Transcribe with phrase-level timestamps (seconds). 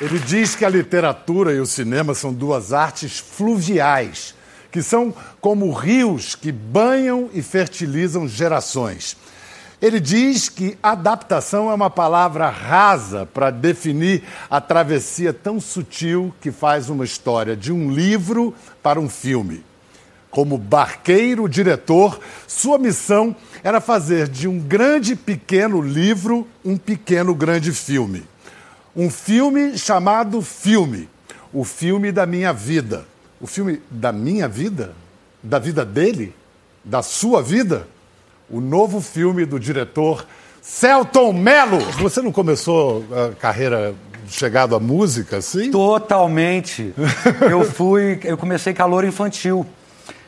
[0.00, 4.34] Ele diz que a literatura e o cinema são duas artes fluviais,
[4.72, 9.16] que são como rios que banham e fertilizam gerações.
[9.80, 16.50] Ele diz que adaptação é uma palavra rasa para definir a travessia tão sutil que
[16.50, 18.52] faz uma história de um livro
[18.82, 19.64] para um filme.
[20.28, 22.18] Como barqueiro diretor,
[22.48, 28.24] sua missão era fazer de um grande pequeno livro um pequeno grande filme.
[28.96, 31.08] Um filme chamado Filme,
[31.52, 33.04] o filme da minha vida.
[33.40, 34.94] O filme da minha vida?
[35.42, 36.34] Da vida dele?
[36.84, 37.86] Da sua vida?
[38.50, 40.26] o novo filme do diretor
[40.60, 41.80] Celton Mello.
[42.00, 43.94] Você não começou a carreira
[44.28, 45.70] chegado à música, assim?
[45.70, 46.94] Totalmente.
[47.50, 49.66] eu fui, eu comecei calor infantil.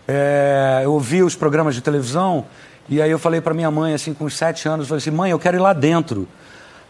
[0.07, 2.46] É, eu ouvi os programas de televisão
[2.88, 5.30] e aí eu falei para minha mãe, assim, com uns sete anos, falei assim, mãe,
[5.30, 6.29] eu quero ir lá dentro.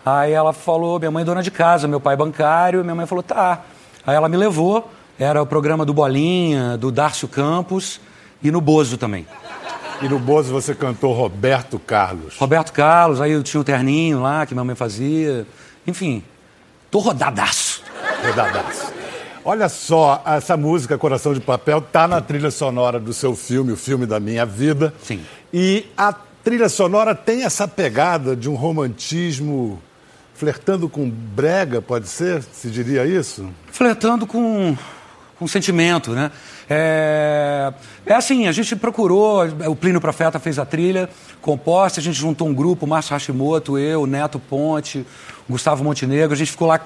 [0.06, 3.06] Aí ela falou, minha mãe é dona de casa, meu pai é bancário, minha mãe
[3.06, 3.64] falou, tá.
[4.06, 4.88] Aí ela me levou,
[5.18, 8.00] era o programa do Bolinha, do Dárcio Campos
[8.40, 9.26] e no Bozo também.
[10.00, 12.36] E no Bozo você cantou Roberto Carlos.
[12.38, 15.44] Roberto Carlos, aí eu tinha o terninho lá que minha mãe fazia.
[15.84, 16.22] Enfim,
[16.88, 17.82] tô rodadaço.
[18.24, 18.92] Rodadaço.
[19.44, 23.76] Olha só, essa música Coração de Papel tá na trilha sonora do seu filme, o
[23.76, 24.94] filme da minha vida.
[25.02, 25.20] Sim.
[25.52, 29.82] E a trilha sonora tem essa pegada de um romantismo
[30.36, 32.42] flertando com brega, pode ser?
[32.42, 33.48] Se diria isso?
[33.72, 34.76] Flertando com,
[35.38, 36.30] com sentimento, né?
[36.68, 37.72] É,
[38.04, 41.08] é assim, a gente procurou, o Plínio Profeta fez a trilha
[41.40, 45.06] composta, a gente juntou um grupo, Márcio Hashimoto, eu, Neto Ponte,
[45.48, 46.80] Gustavo Montenegro, a gente ficou lá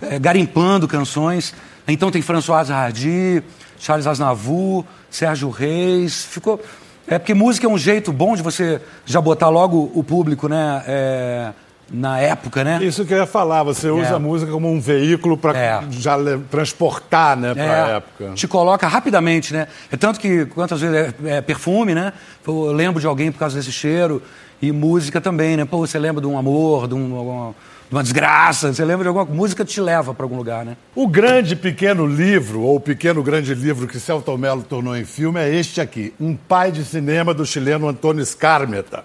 [0.00, 1.54] é, garimpando canções.
[1.88, 3.42] Então tem François Hardy,
[3.78, 6.60] Charles Aznavour, Sérgio Reis, ficou...
[7.04, 10.84] É porque música é um jeito bom de você já botar logo o público, né?
[10.86, 11.52] É,
[11.90, 12.82] na época, né?
[12.82, 14.14] Isso que eu ia falar, você usa é.
[14.14, 15.82] a música como um veículo para é.
[15.90, 16.16] já
[16.50, 17.96] transportar, né, para a é.
[17.96, 18.32] época.
[18.34, 19.68] Te coloca rapidamente, né?
[19.90, 22.12] É tanto que quantas vezes é, é, perfume, né?
[22.46, 24.22] Eu lembro de alguém por causa desse cheiro
[24.60, 25.64] e música também, né?
[25.64, 27.54] Pô, você lembra de um amor, de, um,
[27.88, 30.76] de uma desgraça, você lembra de alguma música te leva para algum lugar, né?
[30.94, 35.40] O grande pequeno livro ou o pequeno grande livro que Celton Mello tornou em filme
[35.40, 39.04] é este aqui, Um Pai de Cinema do chileno Antônio Scarmeta.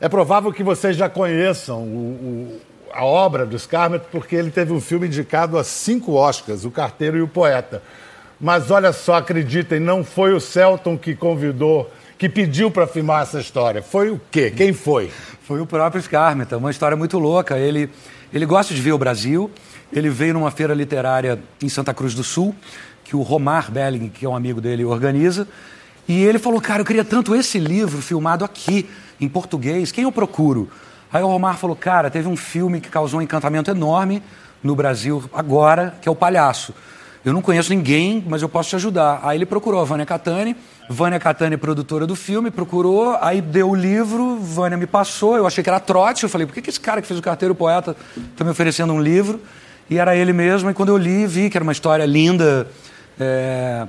[0.00, 2.60] É provável que vocês já conheçam o, o,
[2.92, 7.16] a obra do Scarlett, porque ele teve um filme indicado a cinco Oscars, O Carteiro
[7.16, 7.82] e o Poeta.
[8.40, 13.38] Mas olha só, acreditem, não foi o Celton que convidou, que pediu para filmar essa
[13.38, 13.82] história.
[13.82, 14.50] Foi o quê?
[14.50, 15.10] Quem foi?
[15.42, 17.56] Foi o próprio Scarmeta, uma história muito louca.
[17.56, 17.88] Ele,
[18.32, 19.50] ele gosta de ver o Brasil,
[19.92, 22.54] ele veio numa feira literária em Santa Cruz do Sul,
[23.04, 25.46] que o Romar Belling, que é um amigo dele, organiza.
[26.08, 28.88] E ele falou, cara, eu queria tanto esse livro filmado aqui
[29.20, 30.68] em português, quem eu procuro?
[31.12, 34.22] Aí o Romar falou, cara, teve um filme que causou um encantamento enorme
[34.62, 36.74] no Brasil agora, que é O Palhaço.
[37.24, 39.20] Eu não conheço ninguém, mas eu posso te ajudar.
[39.22, 40.56] Aí ele procurou a Vânia Catani,
[40.90, 45.64] Vânia Catani, produtora do filme, procurou, aí deu o livro, Vânia me passou, eu achei
[45.64, 47.96] que era trote, eu falei, por que, que esse cara que fez o Carteiro Poeta
[48.30, 49.40] está me oferecendo um livro?
[49.88, 52.66] E era ele mesmo, e quando eu li, vi que era uma história linda,
[53.18, 53.86] é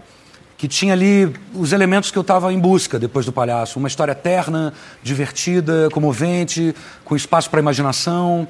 [0.58, 3.78] que tinha ali os elementos que eu estava em busca depois do palhaço.
[3.78, 4.74] Uma história terna,
[5.04, 6.74] divertida, comovente,
[7.04, 8.48] com espaço para imaginação.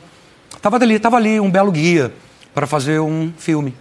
[0.56, 2.14] Estava ali, tava ali um belo guia
[2.54, 3.74] para fazer um filme.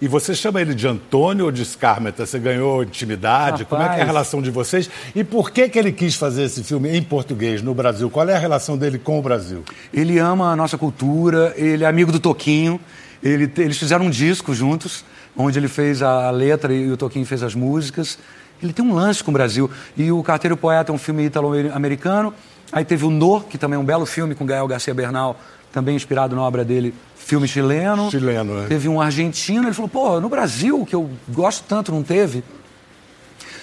[0.00, 2.26] E você chama ele de Antônio ou de Scarmeta?
[2.26, 3.62] Você ganhou intimidade?
[3.62, 3.68] Rapaz.
[3.68, 4.90] Como é que é a relação de vocês?
[5.14, 8.10] E por que, que ele quis fazer esse filme em português, no Brasil?
[8.10, 9.64] Qual é a relação dele com o Brasil?
[9.92, 12.78] Ele ama a nossa cultura, ele é amigo do Toquinho,
[13.24, 15.04] ele, eles fizeram um disco juntos
[15.36, 18.18] onde ele fez a letra e o Toquinho fez as músicas.
[18.62, 19.70] Ele tem um lance com o Brasil.
[19.96, 22.32] E o Carteiro Poeta é um filme italo-americano.
[22.70, 25.38] Aí teve o No, que também é um belo filme com Gael Garcia Bernal,
[25.72, 28.10] também inspirado na obra dele, filme chileno.
[28.10, 28.66] Chileno, é.
[28.66, 29.66] Teve um argentino.
[29.66, 32.44] Ele falou, pô, no Brasil, que eu gosto tanto, não teve?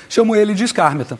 [0.09, 1.17] Chamou ele de Escármeta.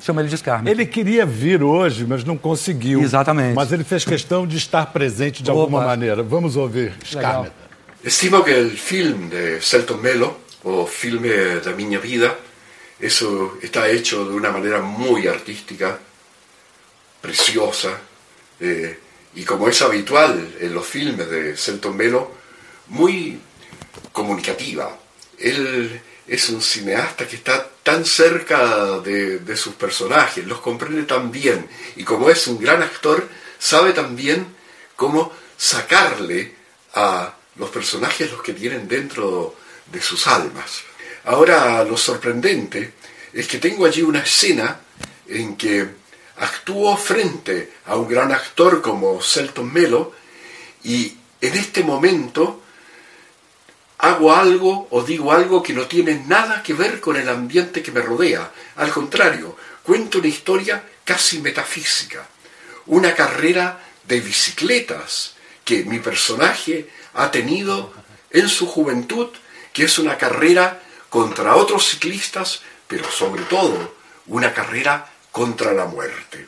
[0.00, 0.70] Chama ele de Escármeta.
[0.70, 3.00] Ele queria vir hoje, mas não conseguiu.
[3.00, 3.54] Exatamente.
[3.54, 5.60] Mas ele fez questão de estar presente de Opa.
[5.60, 6.22] alguma maneira.
[6.22, 7.54] Vamos ouvir Escármeta.
[8.04, 12.36] Estimo que el film de Celton Mello, o Filme de mi Vida,
[13.00, 15.98] eso está hecho de una manera muy artística,
[17.20, 17.98] preciosa,
[18.60, 18.98] eh,
[19.34, 22.30] y como es habitual en los filmes de Celton Mello,
[22.88, 23.40] muy
[24.12, 24.96] comunicativa.
[25.38, 31.30] Él es un cineasta que está tan cerca de, de, sus personajes, los comprende tan
[31.30, 33.28] bien, y como es un gran actor,
[33.58, 34.46] sabe también
[34.96, 36.54] cómo sacarle
[36.94, 39.54] a los personajes los que tienen dentro
[39.90, 40.82] de sus almas.
[41.24, 42.94] Ahora, lo sorprendente
[43.32, 44.80] es que tengo allí una escena
[45.28, 45.86] en que
[46.38, 50.12] actúo frente a un gran actor como Celton Mello
[50.84, 52.62] y en este momento
[54.06, 57.92] hago algo o digo algo que no tiene nada que ver con el ambiente que
[57.92, 58.52] me rodea.
[58.76, 62.26] Al contrario, cuento una historia casi metafísica,
[62.86, 67.92] una carrera de bicicletas que mi personaje ha tenido
[68.30, 69.28] en su juventud,
[69.72, 76.46] que es una carrera contra otros ciclistas, pero sobre todo una carrera contra la muerte.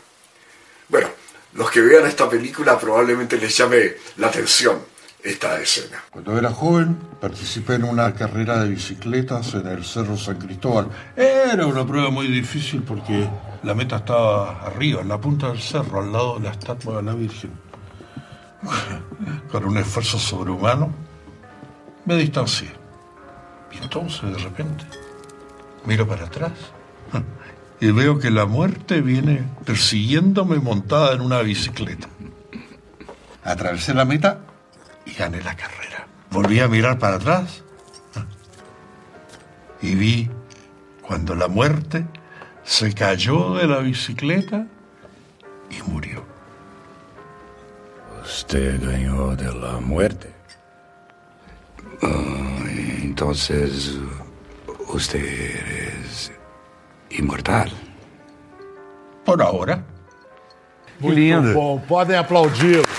[0.88, 1.10] Bueno,
[1.54, 4.87] los que vean esta película probablemente les llame la atención
[5.22, 6.02] esta escena.
[6.10, 10.88] Cuando era joven participé en una carrera de bicicletas en el Cerro San Cristóbal.
[11.16, 13.28] Era una prueba muy difícil porque
[13.62, 17.02] la meta estaba arriba, en la punta del cerro, al lado de la estatua de
[17.02, 17.50] la Virgen.
[19.50, 20.92] Con un esfuerzo sobrehumano
[22.04, 22.70] me distancié.
[23.72, 24.84] Y entonces de repente
[25.84, 26.52] miro para atrás
[27.80, 32.08] y veo que la muerte viene persiguiéndome montada en una bicicleta.
[33.44, 34.40] Atravesé la meta
[35.18, 36.06] gané la carrera.
[36.30, 37.64] Volví a mirar para atrás
[39.82, 40.30] y vi
[41.02, 42.06] cuando la muerte
[42.62, 44.66] se cayó de la bicicleta
[45.70, 46.24] y murió.
[48.22, 50.32] Usted ganó de la muerte.
[52.02, 52.64] Ah,
[53.02, 53.98] entonces,
[54.88, 56.30] usted es
[57.10, 57.72] inmortal.
[59.24, 59.82] Por ahora.
[61.00, 61.54] Muito lindo.
[61.54, 62.97] bom, podem aplaudi-lo.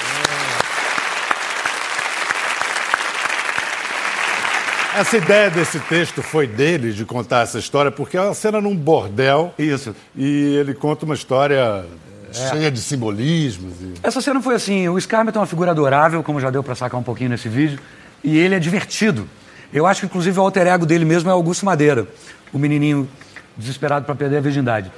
[4.99, 8.75] Essa ideia desse texto foi dele, de contar essa história, porque é uma cena num
[8.75, 9.53] bordel.
[9.57, 9.95] Isso.
[10.13, 11.85] E ele conta uma história
[12.33, 13.75] cheia de simbolismos.
[13.81, 16.75] e- Essa cena foi assim, o Scarlett é uma figura adorável, como já deu pra
[16.75, 17.79] sacar um pouquinho nesse vídeo,
[18.21, 19.25] e ele é divertido.
[19.71, 22.05] Eu acho que inclusive o alter ego dele mesmo é Augusto Madeira,
[22.51, 23.07] o menininho
[23.55, 24.91] desesperado pra perder a virgindade.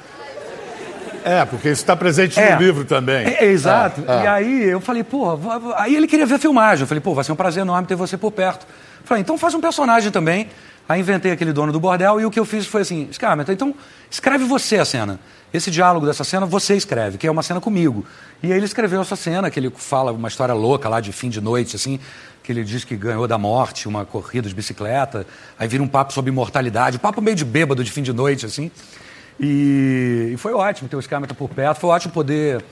[1.24, 2.56] É, porque isso está presente É.
[2.56, 3.26] no livro também.
[3.28, 4.04] É, exato.
[4.08, 4.24] É, é.
[4.24, 5.38] E aí eu falei, pô,
[5.76, 6.84] aí ele queria ver a filmagem.
[6.84, 8.66] Eu falei, pô, vai ser um prazer enorme ter você por perto.
[9.04, 10.50] Falei, então faz um personagem também.
[10.90, 13.74] Aí inventei aquele dono do bordel e o que eu fiz foi assim, Scarlett, então
[14.10, 15.20] escreve você a cena.
[15.54, 18.06] Esse diálogo dessa cena você escreve, que é uma cena comigo.
[18.42, 21.30] E aí ele escreveu essa cena, que ele fala uma história louca lá de fim
[21.30, 22.00] de noite, assim,
[22.42, 25.26] que ele diz que ganhou da morte uma corrida de bicicleta.
[25.60, 28.46] Aí vira um papo sobre imortalidade, um papo meio de bêbado de fim de noite,
[28.46, 28.72] assim.
[29.40, 32.64] E, e foi ótimo ter o Scarlett por perto, foi ótimo poder.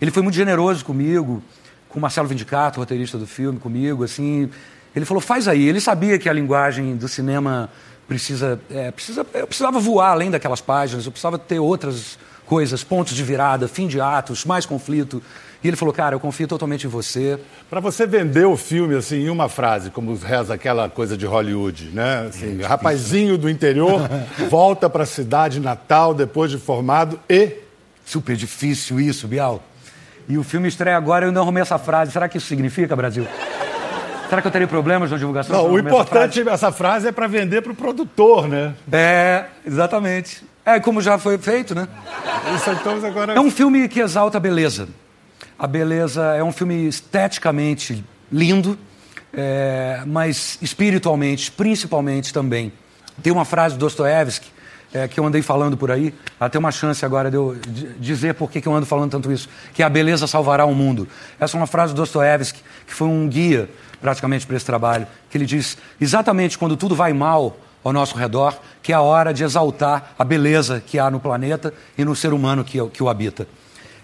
[0.00, 1.42] Ele foi muito generoso comigo,
[1.88, 4.50] com o Marcelo Vindicato, roteirista do filme, comigo, assim.
[4.94, 5.68] Ele falou, faz aí.
[5.68, 7.70] Ele sabia que a linguagem do cinema
[8.06, 9.26] precisa, é, precisa.
[9.34, 13.86] Eu precisava voar além daquelas páginas, eu precisava ter outras coisas, pontos de virada, fim
[13.86, 15.22] de atos, mais conflito.
[15.62, 17.38] E ele falou, cara, eu confio totalmente em você.
[17.68, 21.90] Para você vender o filme assim em uma frase, como reza aquela coisa de Hollywood,
[21.92, 22.26] né?
[22.28, 24.00] Assim, rapazinho do interior
[24.48, 27.66] volta para a cidade natal depois de formado e
[28.06, 29.60] Super difícil isso, Bial.
[30.28, 32.12] E o filme estreia agora e eu não arrumei essa frase.
[32.12, 33.26] Será que isso significa, Brasil?
[34.28, 35.56] Será que eu teria problemas na divulgação?
[35.56, 38.74] Não, o arrumei essa importante essa frase é para vender para o produtor, né?
[38.92, 40.44] É, exatamente.
[40.66, 41.86] É, como já foi feito, né?
[42.80, 44.88] Então agora É um filme que exalta a beleza.
[45.56, 48.76] A beleza é um filme esteticamente lindo,
[49.32, 52.72] é, mas espiritualmente, principalmente também.
[53.22, 54.50] Tem uma frase do Dostoiévski
[54.92, 58.34] é, que eu andei falando por aí, até uma chance agora de eu di- dizer
[58.34, 61.06] por que que eu ando falando tanto isso, que a beleza salvará o mundo.
[61.38, 63.68] Essa é uma frase do Dostoiévski, que foi um guia
[64.00, 68.58] praticamente para esse trabalho, que ele diz exatamente quando tudo vai mal ao nosso redor,
[68.86, 72.32] que é a hora de exaltar a beleza que há no planeta e no ser
[72.32, 73.48] humano que, o- que o habita.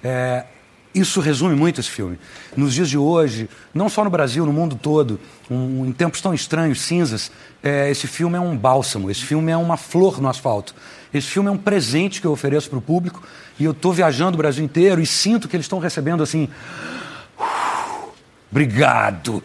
[0.02, 0.44] É,
[0.92, 2.18] isso resume muito esse filme.
[2.56, 6.34] Nos dias de hoje, não só no Brasil, no mundo todo, um- em tempos tão
[6.34, 7.30] estranhos, cinzas,
[7.62, 10.74] é, esse filme é um bálsamo, esse filme é uma flor no asfalto.
[11.14, 13.22] Esse filme é um presente que eu ofereço para o público
[13.60, 16.48] e eu estou viajando o Brasil inteiro e sinto que eles estão recebendo assim.
[18.52, 19.42] Obrigado,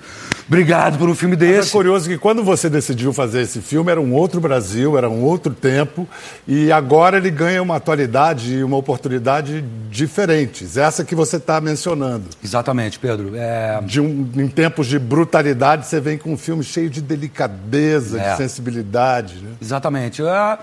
[0.49, 1.71] obrigado por um filme É desse.
[1.71, 5.53] curioso que quando você decidiu fazer esse filme era um outro Brasil, era um outro
[5.53, 6.05] tempo,
[6.45, 10.75] e agora ele ganha uma atualidade e uma oportunidade diferentes.
[10.75, 12.25] Essa que você está mencionando.
[12.43, 13.31] Exatamente, Pedro.
[13.33, 18.19] É, De um, em tempos de brutalidade, você vem com um filme cheio de delicadeza,
[18.21, 18.31] É.
[18.31, 19.35] de sensibilidade.
[19.35, 19.51] Né?
[19.61, 20.21] Exatamente.
[20.21, 20.57] É,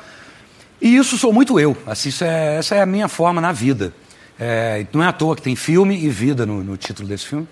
[0.82, 1.74] E isso sou muito eu.
[1.86, 3.90] Assim, é- essa é a minha forma na vida.
[4.38, 7.48] É, não é à toa que tem filme e vida no, no título desse filme.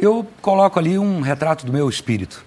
[0.00, 2.42] Eu coloco ali um retrato do meu espírito.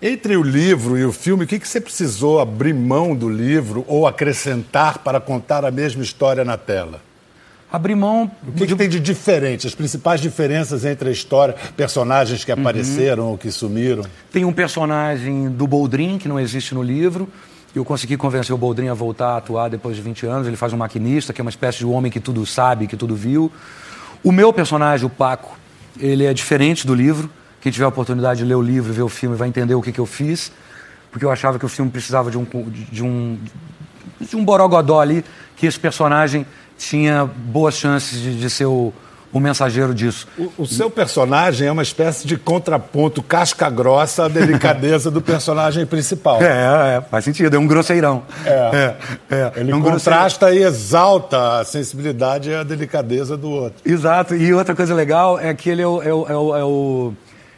[0.00, 3.82] Entre o livro e o filme, o que, que você precisou abrir mão do livro
[3.88, 7.00] ou acrescentar para contar a mesma história na tela?
[7.72, 8.30] Abrir mão.
[8.46, 9.66] O que, que tem de diferente?
[9.66, 14.04] As principais diferenças entre a história, personagens que apareceram ou que sumiram?
[14.30, 17.26] Tem um personagem do Boldrin, que não existe no livro.
[17.74, 20.46] Eu consegui convencer o Boldrin a voltar a atuar depois de 20 anos.
[20.46, 23.14] Ele faz um maquinista, que é uma espécie de homem que tudo sabe, que tudo
[23.14, 23.50] viu.
[24.22, 25.56] O meu personagem, o Paco,
[26.00, 27.30] ele é diferente do livro.
[27.60, 29.92] Quem tiver a oportunidade de ler o livro, ver o filme, vai entender o que,
[29.92, 30.52] que eu fiz,
[31.10, 32.46] porque eu achava que o filme precisava de um,
[32.90, 33.38] de um,
[34.20, 35.24] de um borogodó ali,
[35.56, 38.92] que esse personagem tinha boas chances de, de ser o,
[39.32, 40.26] o mensageiro disso.
[40.38, 45.84] O, o, seu personagem é uma espécie de contraponto casca grossa à delicadeza do personagem
[45.84, 46.42] principal.
[46.42, 48.22] É, é, faz sentido, é um grosseirão.
[48.44, 48.96] É, é,
[49.30, 49.52] é.
[49.56, 50.70] Ele é um contrasta grosseirão.
[50.70, 53.80] e exalta a sensibilidade e a delicadeza do outro.
[53.84, 56.64] Exato, e outra coisa legal é que ele é o, é o, é o, é
[56.64, 57.12] o,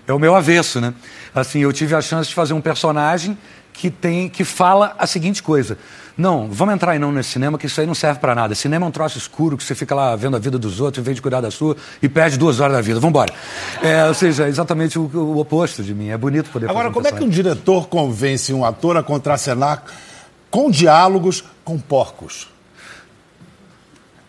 [0.09, 0.93] é o meu avesso, né?
[1.35, 3.39] Assim, eu tive a chance de fazer um personagem
[3.73, 5.79] que tem que fala a seguinte coisa.
[6.17, 8.55] Não, vamos entrar aí não nesse cinema, que isso aí não serve para nada.
[8.55, 11.05] Cinema é um troço escuro que você fica lá vendo a vida dos outros em
[11.05, 13.01] vez de cuidar da sua e perde duas horas da vida.
[13.01, 13.33] Vamos embora.
[13.83, 16.09] É, ou seja, é exatamente o, o, oposto de mim.
[16.09, 19.85] É bonito poder Agora, como é que um diretor convence um ator a contracenar
[20.51, 22.49] com diálogos com porcos?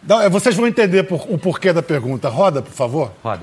[0.07, 2.29] Não, é, vocês vão entender por, o porquê da pergunta.
[2.29, 3.11] Roda, por favor.
[3.23, 3.41] Roda.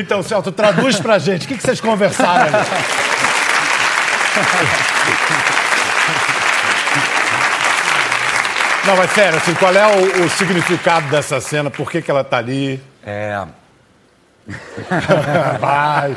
[0.00, 1.46] Então, Celto, traduz pra gente.
[1.46, 2.66] O que, que vocês conversaram ali?
[8.86, 11.70] Não, mas sério, assim, qual é o, o significado dessa cena?
[11.70, 12.80] Por que, que ela tá ali?
[13.04, 13.44] É.
[15.58, 16.16] Vai,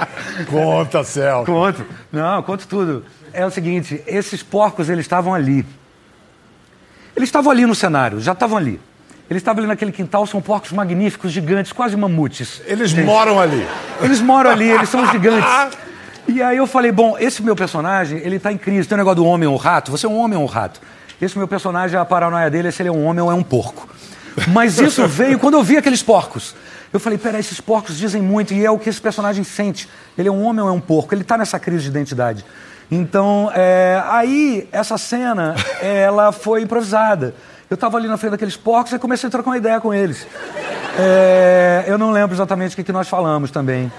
[0.50, 1.52] conta, Celto.
[1.52, 1.86] Conto.
[2.12, 3.06] Não, conto tudo.
[3.34, 5.66] É o seguinte, esses porcos, eles estavam ali.
[7.16, 8.80] Eles estavam ali no cenário, já estavam ali.
[9.30, 12.62] Eles estavam ali naquele quintal, são porcos magníficos, gigantes, quase mamutes.
[12.66, 13.06] Eles Gente.
[13.06, 13.66] moram ali.
[14.02, 15.78] Eles moram ali, eles são gigantes.
[16.28, 18.88] E aí eu falei, bom, esse meu personagem, ele está em crise.
[18.88, 19.92] Tem o um negócio do homem ou rato.
[19.92, 20.82] Você é um homem ou um rato?
[21.22, 23.44] Esse meu personagem, a paranoia dele é se ele é um homem ou é um
[23.44, 23.88] porco.
[24.48, 26.56] Mas isso veio quando eu vi aqueles porcos.
[26.92, 29.88] Eu falei, peraí, esses porcos dizem muito, e é o que esse personagem sente.
[30.18, 31.14] Ele é um homem ou é um porco?
[31.14, 32.44] Ele está nessa crise de identidade.
[32.90, 37.36] Então, é, aí, essa cena, ela foi improvisada.
[37.70, 40.26] Eu estava ali na frente daqueles porcos e comecei a trocar uma ideia com eles.
[40.98, 43.92] É, eu não lembro exatamente o que, que nós falamos também.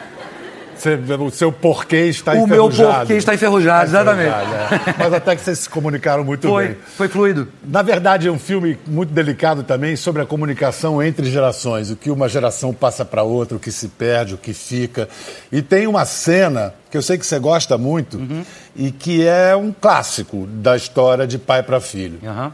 [0.81, 2.83] Você, o seu porquê está o enferrujado.
[2.83, 4.29] O meu porquê está enferrujado, está exatamente.
[4.29, 4.95] Enferrujado, é.
[4.99, 6.77] Mas até que vocês se comunicaram muito foi, bem.
[6.97, 7.49] Foi fluido.
[7.63, 11.91] Na verdade, é um filme muito delicado também sobre a comunicação entre gerações.
[11.91, 15.07] O que uma geração passa para outra, o que se perde, o que fica.
[15.53, 18.43] E tem uma cena que eu sei que você gosta muito uhum.
[18.75, 22.19] e que é um clássico da história de pai para filho.
[22.23, 22.51] Uhum.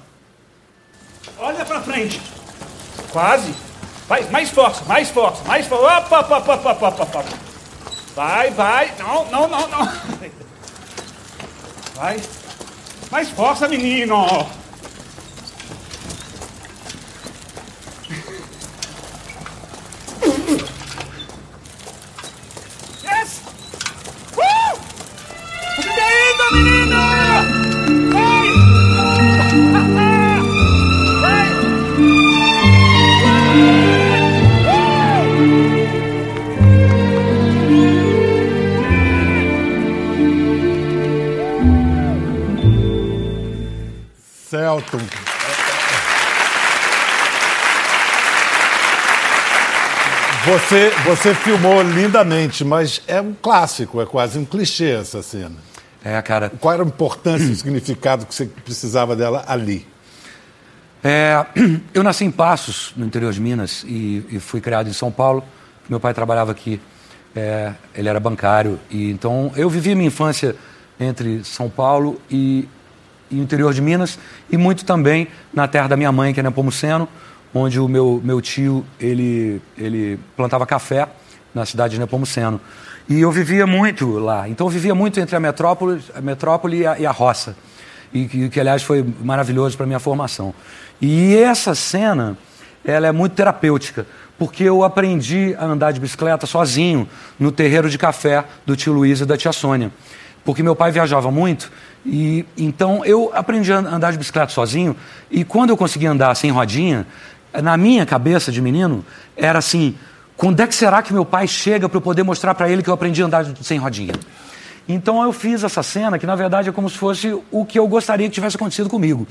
[1.39, 2.21] Olha para frente.
[3.11, 3.55] Quase.
[4.09, 5.85] Vai, mais força, mais força, mais força.
[5.85, 7.25] Opa, opa, opa, opa, opa, opa.
[8.15, 8.93] Vai, vai.
[8.99, 9.93] Não, não, não, não.
[11.97, 12.21] Vai.
[13.11, 14.47] Mais força, menino.
[50.67, 55.55] Você, você filmou lindamente, mas é um clássico, é quase um clichê essa cena.
[56.05, 56.51] É, cara.
[56.61, 59.87] Qual era a importância e o significado que você precisava dela ali?
[61.05, 61.47] É,
[61.95, 65.45] eu nasci em Passos, no interior de Minas, e, e fui criado em São Paulo.
[65.89, 66.81] Meu pai trabalhava aqui,
[67.37, 70.57] é, ele era bancário, e então eu vivi minha infância
[70.99, 72.69] entre São Paulo e,
[73.31, 74.19] e interior de Minas,
[74.51, 77.09] e muito também na terra da minha mãe, que é Nepomuceno,
[77.55, 81.09] onde o meu, meu tio ele, ele plantava café
[81.55, 82.61] na cidade de Nepomuceno.
[83.09, 84.49] E eu vivia muito lá.
[84.49, 87.57] Então eu vivia muito entre a metrópole, a metrópole e, a, e a roça.
[88.13, 90.55] E que, que, aliás, foi maravilhoso para minha formação.
[91.01, 92.37] E essa cena,
[92.85, 94.07] ela é muito terapêutica,
[94.39, 99.21] porque eu aprendi a andar de bicicleta sozinho no terreiro de café do tio Luiz
[99.21, 99.91] e da tia Sônia.
[100.45, 101.71] Porque meu pai viajava muito
[102.05, 104.95] e então eu aprendi a andar de bicicleta sozinho
[105.29, 107.05] e quando eu conseguia andar sem rodinha,
[107.63, 109.05] na minha cabeça de menino,
[109.37, 109.97] era assim:
[110.37, 112.91] quando é que será que meu pai chega para eu poder mostrar para ele que
[112.91, 114.15] eu aprendi a andar sem rodinha?
[114.89, 117.89] Então eu fiz essa cena que na verdade é como se fosse o que eu
[117.89, 119.27] gostaria que tivesse acontecido comigo.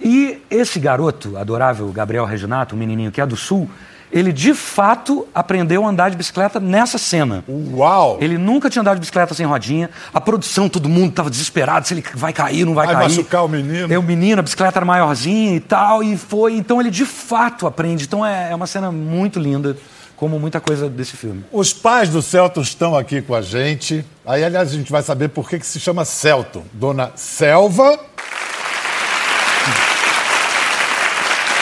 [0.00, 3.68] E esse garoto adorável, Gabriel Reginato, um menininho que é do Sul,
[4.12, 7.42] ele de fato aprendeu a andar de bicicleta nessa cena.
[7.48, 8.18] Uau!
[8.20, 9.88] Ele nunca tinha andado de bicicleta sem rodinha.
[10.12, 13.08] A produção, todo mundo estava desesperado se ele vai cair, não vai, Vai cair.
[13.08, 13.92] machucar o menino.
[13.92, 16.54] É o menino, a bicicleta era maiorzinha e tal, e foi.
[16.54, 18.04] Então ele de fato aprende.
[18.04, 19.76] Então é, é uma cena muito linda,
[20.14, 21.44] como muita coisa desse filme.
[21.50, 24.04] Os pais do Celton estão aqui com a gente.
[24.26, 26.62] Aí, aliás, a gente vai saber por que, que se chama Celton.
[26.72, 27.98] Dona Selva.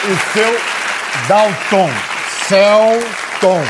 [0.03, 0.61] E seu
[1.29, 1.91] Dalton.
[2.51, 3.63] Celton.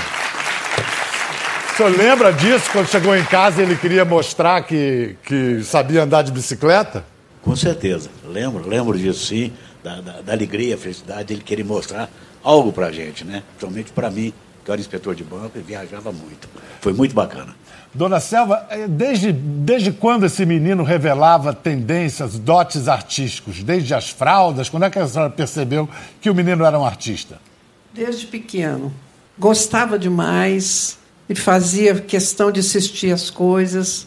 [1.70, 6.22] O senhor lembra disso quando chegou em casa ele queria mostrar que, que sabia andar
[6.22, 7.04] de bicicleta?
[7.42, 8.08] Com certeza.
[8.24, 9.52] Lembro, lembro disso sim,
[9.84, 12.08] da, da, da alegria, felicidade, ele querer mostrar
[12.42, 13.42] algo pra gente, né?
[13.50, 14.32] Principalmente pra mim,
[14.64, 16.48] que eu era inspetor de banco e viajava muito.
[16.80, 17.54] Foi muito bacana.
[17.92, 23.62] Dona Selva, eh, desde, desde quando esse menino revelava tendências, dotes artísticos?
[23.62, 24.70] Desde as fraldas?
[24.70, 25.86] Quando é que a senhora percebeu
[26.18, 27.49] que o menino era um artista?
[27.92, 28.92] Desde pequeno.
[29.38, 34.06] Gostava demais e fazia questão de assistir as coisas.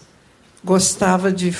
[0.63, 1.53] Gostava de,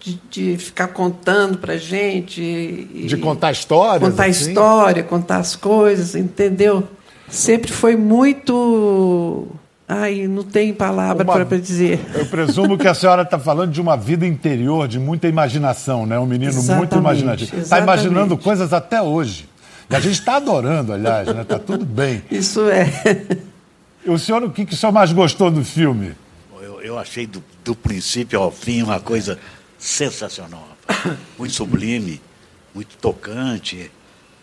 [0.00, 2.40] de, de ficar contando para gente.
[2.42, 4.10] e- De contar histórias?
[4.10, 4.48] Contar assim?
[4.48, 6.88] história, contar as coisas, entendeu?
[7.28, 9.46] Sempre foi muito.
[9.86, 12.00] Ai, não tem palavra para dizer.
[12.14, 16.18] Eu presumo que a senhora está falando de uma vida interior, de muita imaginação, né?
[16.18, 17.56] Um menino muito Exatamente, imaginativo.
[17.60, 19.48] Está imaginando coisas até hoje.
[19.90, 21.42] A gente está adorando, aliás, né?
[21.42, 22.22] Está tudo bem.
[22.30, 22.86] Isso é.
[24.04, 26.14] E o senhor, o que, que o senhor mais gostou do filme?
[26.62, 29.38] Eu, eu achei do, do princípio ao fim uma coisa
[29.78, 30.66] sensacional.
[30.86, 31.18] rapaz.
[31.36, 32.20] Muito sublime,
[32.74, 33.90] muito tocante,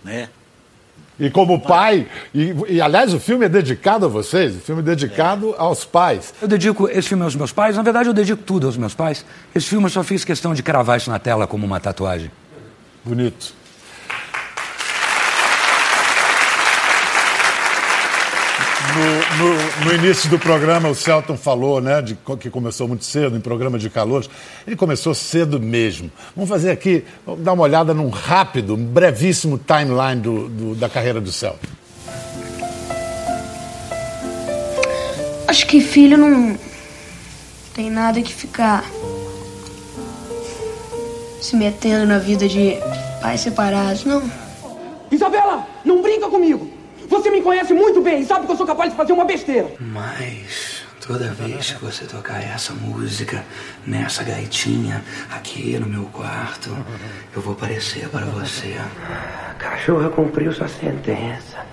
[0.03, 0.29] né?
[1.19, 4.85] E como pai, e, e, aliás o filme é dedicado a vocês, o filme é
[4.85, 6.31] dedicado aos pais.
[6.39, 7.75] Eu dedico esse filme aos meus pais.
[7.75, 9.25] Na verdade, eu dedico tudo aos meus pais.
[9.55, 12.31] Esse filme eu só fiz questão de cravar isso na tela como uma tatuagem.
[13.03, 13.55] Bonito.
[18.97, 19.45] No,
[19.85, 23.39] no- no início do programa, o Celton falou, né, de, que começou muito cedo, em
[23.39, 24.27] programa de calouros.
[24.65, 26.09] Ele começou cedo mesmo.
[26.35, 30.89] Vamos fazer aqui, vamos dar uma olhada num rápido, um brevíssimo timeline do- do- da
[30.89, 31.67] carreira do Celton.
[35.47, 36.57] Acho que filho não
[37.75, 38.83] tem nada que ficar
[41.39, 42.77] se metendo na vida de
[43.21, 44.23] pais separados, não.
[45.11, 46.69] Isabela, não brinca comigo.
[47.07, 49.71] Você me conhece muito bem e sabe que eu sou capaz de fazer uma besteira.
[49.79, 53.45] Mas toda vez que você tocar essa música
[53.85, 56.69] nessa gaitinha aqui no meu quarto,
[57.33, 58.75] eu vou aparecer para você.
[59.49, 61.65] A cachorra cumpriu sua sentença.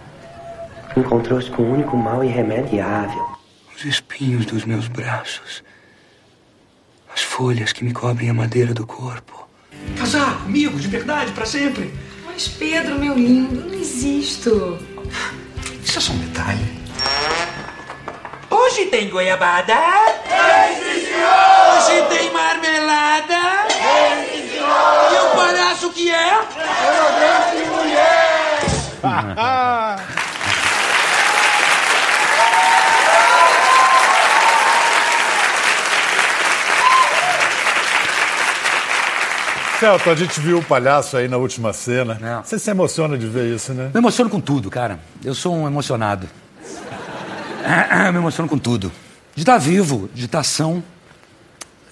[0.96, 3.34] Encontrou-se com o único mal irremediável.
[3.76, 5.64] Os espinhos dos meus braços,
[7.12, 9.48] as folhas que me cobrem a madeira do corpo.
[9.98, 11.92] Casar comigo, de verdade, para sempre.
[12.24, 14.78] Mas Pedro, meu lindo, não existo.
[15.94, 16.82] Isso é só um detalhe.
[18.50, 19.76] Hoje tem goiabada.
[21.70, 23.68] Hoje tem marmelada.
[25.12, 26.40] E o palhaço que é?
[39.84, 42.18] Celton, a gente viu o palhaço aí na última cena.
[42.22, 42.42] É.
[42.42, 43.90] Você se emociona de ver isso, né?
[43.92, 44.98] Me emociono com tudo, cara.
[45.22, 46.26] Eu sou um emocionado.
[48.10, 48.90] Me emociono com tudo.
[49.34, 50.82] De estar vivo, de estar são,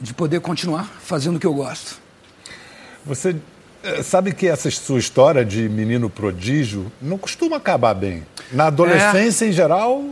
[0.00, 2.00] de poder continuar fazendo o que eu gosto.
[3.04, 3.36] Você
[3.84, 8.26] eh, sabe que essa sua história de menino prodígio não costuma acabar bem.
[8.50, 10.02] Na adolescência, em geral,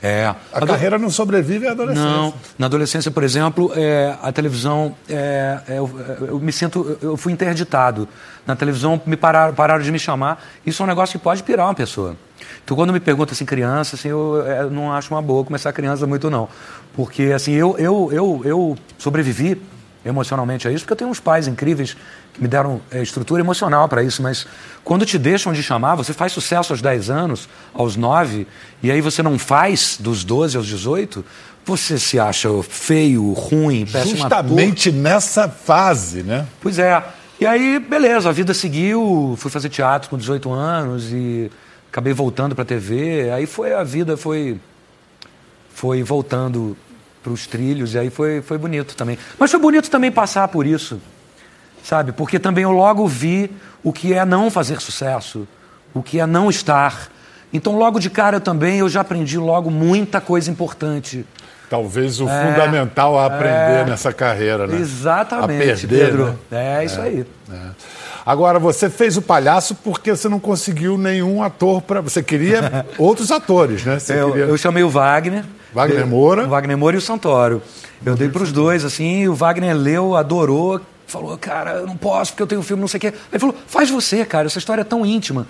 [0.00, 0.32] É.
[0.52, 2.08] a carreira não sobrevive à adolescência.
[2.08, 5.90] Não, na adolescência, por exemplo, é, a televisão, é, é, eu,
[6.28, 8.08] eu me sinto, eu fui interditado.
[8.46, 10.42] Na televisão me pararam, pararam de me chamar.
[10.64, 12.16] Isso é um negócio que pode pirar uma pessoa.
[12.64, 16.06] Então, quando me pergunta assim, criança, assim, eu, é, não acho uma boa começar criança
[16.06, 16.48] muito não,
[16.94, 19.60] porque assim eu, eu, eu, eu sobrevivi
[20.04, 21.96] emocionalmente a isso, porque eu tenho uns pais incríveis
[22.32, 24.46] que me deram é, estrutura emocional para isso, mas
[24.84, 28.46] quando te deixam de chamar, você faz sucesso aos 10 anos, aos 9,
[28.82, 31.24] e aí você não faz dos 12 aos 18,
[31.64, 34.38] você se acha feio, ruim, péssimo ator.
[34.38, 36.46] Justamente nessa fase, né?
[36.60, 37.02] Pois é.
[37.40, 41.50] E aí, beleza, a vida seguiu, fui fazer teatro com 18 anos e
[41.90, 43.30] acabei voltando para a TV.
[43.30, 44.58] Aí foi a vida foi
[45.72, 46.76] foi voltando
[47.22, 49.18] para os trilhos e aí foi foi bonito também.
[49.38, 51.00] Mas foi bonito também passar por isso.
[51.82, 52.12] Sabe?
[52.12, 53.50] Porque também eu logo vi
[53.82, 55.46] o que é não fazer sucesso,
[55.94, 57.08] o que é não estar.
[57.52, 61.24] Então logo de cara eu também eu já aprendi logo muita coisa importante
[61.68, 63.84] Talvez o É, fundamental a aprender é.
[63.84, 64.78] nessa carreira, né?
[64.78, 66.38] Exatamente, a perder, Pedro.
[66.50, 66.80] né?
[66.80, 67.26] É isso aí.
[67.52, 67.56] É.
[68.24, 72.00] Agora, você fez o palhaço porque você não conseguiu nenhum ator para.
[72.00, 73.98] Você queria outros atores, né?
[73.98, 74.44] Você Eu, queria...
[74.46, 75.44] eu chamei o Wagner.
[75.78, 76.44] Wagner Moura.
[76.44, 77.62] O Wagner Moura e o Santoro.
[78.04, 81.96] Eu dei para os dois, assim, e o Wagner leu, adorou, falou, cara, eu não
[81.96, 83.14] posso porque eu tenho um filme, não sei o quê.
[83.32, 85.46] Ele falou, faz você, cara, essa história é tão íntima.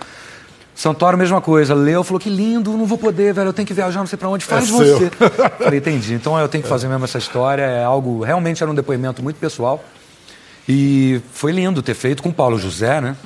[0.75, 1.75] Santoro, mesma coisa.
[1.75, 4.29] Leu, falou, que lindo, não vou poder, velho, eu tenho que viajar, não sei para
[4.29, 5.11] onde, faz É você.
[5.59, 6.15] Falei, entendi.
[6.15, 9.37] Então eu tenho que fazer mesmo essa história, é algo, realmente era um depoimento muito
[9.41, 9.83] pessoal.
[10.69, 13.17] E foi lindo ter feito com o Paulo José, né?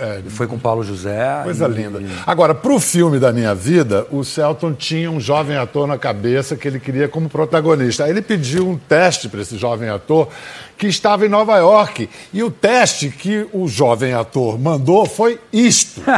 [0.00, 1.40] É, Foi com o Paulo José.
[1.42, 2.00] Coisa e- linda.
[2.26, 6.56] Agora, para o filme da minha vida, o Celton tinha um jovem ator na cabeça
[6.56, 8.04] que ele queria como protagonista.
[8.04, 10.28] Aí ele pediu um teste para esse jovem ator
[10.76, 12.08] que estava em Nova York.
[12.32, 16.00] E o teste que o jovem ator mandou foi isto.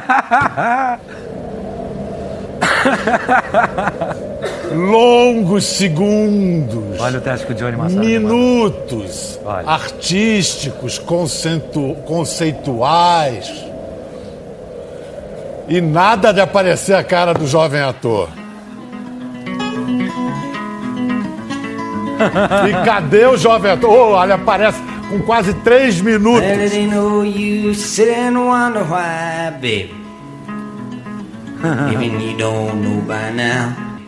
[4.73, 7.01] Longos segundos.
[7.01, 13.70] Olha o teste que o Johnny Massaro Minutos artísticos, conceitu- conceituais.
[15.71, 18.29] E nada de aparecer a cara do jovem ator.
[22.69, 23.91] E cadê o jovem ator?
[23.91, 24.79] Oh, ele aparece
[25.09, 26.43] com quase três minutos.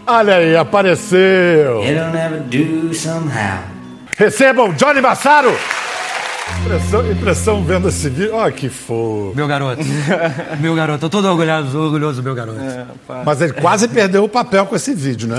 [0.06, 1.82] Olha aí, apareceu.
[1.84, 3.60] It'll never do somehow.
[4.18, 5.56] Recebam Johnny Massaro.
[6.60, 8.34] Impressão, impressão vendo esse vídeo.
[8.34, 9.32] Olha que fofo.
[9.34, 9.82] Meu garoto.
[10.60, 11.00] meu garoto.
[11.00, 12.58] Tô todo orgulhoso, orgulhoso do meu garoto.
[13.24, 15.36] Mas ele quase perdeu o papel com esse vídeo, né?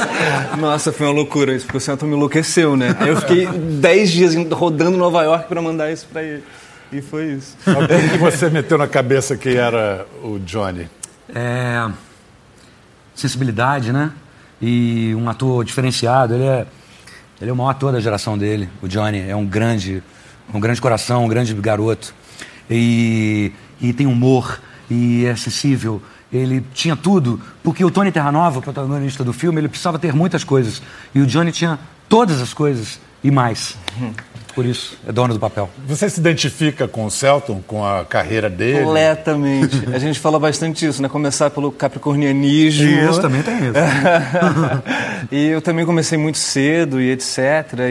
[0.58, 2.96] Nossa, foi uma loucura isso, porque o Santo me enlouqueceu, né?
[3.06, 6.42] Eu fiquei 10 dias rodando Nova York pra mandar isso pra ele.
[6.92, 7.56] E foi isso.
[7.66, 10.88] O que que você meteu na cabeça que era o Johnny?
[11.34, 11.90] É,
[13.14, 14.12] sensibilidade, né?
[14.62, 16.34] E um ator diferenciado.
[16.34, 16.66] Ele é,
[17.40, 18.68] ele é o maior ator da geração dele.
[18.80, 20.02] O Johnny é um grande,
[20.52, 22.14] um grande coração, um grande garoto.
[22.70, 26.02] E, e tem humor e é sensível.
[26.32, 30.42] Ele tinha tudo, porque o Tony Terranova, o protagonista do filme, ele precisava ter muitas
[30.42, 30.82] coisas.
[31.14, 31.78] E o Johnny tinha
[32.08, 33.76] todas as coisas e mais.
[34.54, 35.68] Por isso, é dono do papel.
[35.88, 38.84] Você se identifica com o Celton, com a carreira dele?
[38.84, 39.82] Completamente.
[39.92, 41.08] A gente fala bastante isso, né?
[41.08, 42.86] Começar pelo capricornianismo.
[42.86, 43.72] Isso, também tem isso.
[45.32, 47.38] e eu também comecei muito cedo e etc.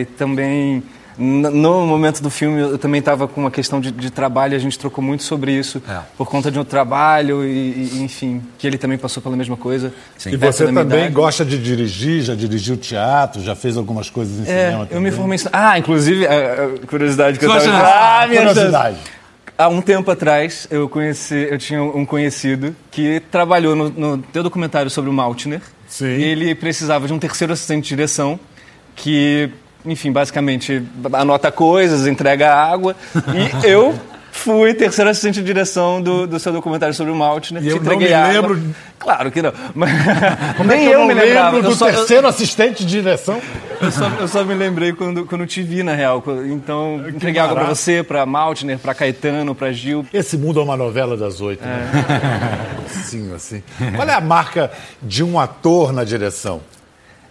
[0.02, 0.84] E também,
[1.18, 4.78] no momento do filme, eu também estava com uma questão de, de trabalho, a gente
[4.80, 6.00] trocou muito sobre isso, É.
[6.18, 7.50] por conta de um trabalho e,
[7.94, 9.94] e, enfim, que ele também passou pela mesma coisa.
[10.26, 11.14] E perto você também idade.
[11.14, 15.04] gosta de dirigir, já dirigiu teatro, já fez algumas coisas em É, cinema eu também.
[15.04, 15.38] me formei...
[15.38, 16.32] em- Ah, inclusive, a,
[16.84, 17.84] a curiosidade que eu Curiosidade.
[17.84, 18.24] tava...
[18.24, 18.98] Ah, minha Curiosidade.
[19.56, 24.42] Há um tempo atrás, eu conheci, eu tinha um conhecido que trabalhou no, no teu
[24.42, 25.62] documentário sobre o Maltner.
[25.88, 26.08] Sim.
[26.08, 28.40] E ele precisava de um terceiro assistente de direção
[28.96, 29.52] que,
[29.86, 30.82] enfim, basicamente
[31.14, 32.96] anota coisas, entrega água.
[33.64, 33.94] E eu
[34.32, 37.62] fui terceiro assistente de direção do, do seu documentário sobre o Maltner.
[37.62, 38.32] E te eu não entreguei me água.
[38.56, 39.52] lembro- Claro que não.
[39.76, 39.92] Mas...
[40.58, 41.52] Como é Nem que eu, eu não me lembrava.
[41.58, 43.40] lembro Eu do só- eu- terceiro assistente de direção?
[43.82, 46.24] eu só, eu só me lembrei quando, quando te vi, na real.
[46.50, 47.80] Então, entreguei água pra barato.
[47.80, 50.06] você, pra Maltner, pra Caetano, pra Gil.
[50.14, 51.92] Esse mundo é uma novela das oito, né?
[53.04, 53.62] Sim, assim.
[53.96, 56.62] Qual é a marca de um ator na direção?